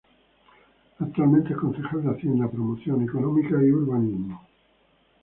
[0.97, 4.41] Actualmente es concejal de Hacienda, Promoción Económica y Urbanismo.